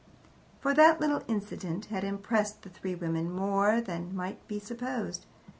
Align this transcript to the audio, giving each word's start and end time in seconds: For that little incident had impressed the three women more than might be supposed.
For 0.61 0.73
that 0.73 0.99
little 0.99 1.21
incident 1.27 1.85
had 1.85 2.03
impressed 2.03 2.63
the 2.63 2.69
three 2.69 2.95
women 2.95 3.29
more 3.29 3.79
than 3.79 4.15
might 4.15 4.47
be 4.47 4.57
supposed. 4.57 5.27